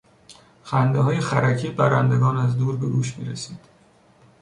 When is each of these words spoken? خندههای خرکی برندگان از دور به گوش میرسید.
خندههای 0.63 1.19
خرکی 1.19 1.67
برندگان 1.69 2.37
از 2.37 2.57
دور 2.57 2.77
به 2.77 2.85
گوش 2.87 3.17
میرسید. 3.17 3.59